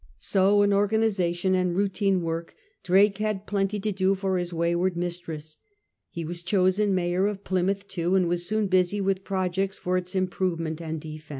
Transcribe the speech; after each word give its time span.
So 0.17 0.63
in 0.63 0.73
organisation 0.73 1.53
and 1.53 1.75
routine 1.75 2.23
work 2.23 2.55
Drake 2.81 3.19
had 3.19 3.45
plenty 3.45 3.79
to 3.81 3.91
do 3.91 4.15
for 4.15 4.39
his 4.39 4.51
wayward 4.51 4.97
mis 4.97 5.19
tress. 5.19 5.59
He 6.09 6.25
was 6.25 6.41
chosen 6.41 6.95
Mayor 6.95 7.27
of 7.27 7.43
Plymouth 7.43 7.87
too, 7.87 8.15
and 8.15 8.27
was 8.27 8.43
soon 8.47 8.65
busy 8.65 8.99
with 8.99 9.23
projects 9.23 9.77
for 9.77 9.97
its 9.97 10.15
improvement 10.15 10.81
and 10.81 10.99
defence. 10.99 11.29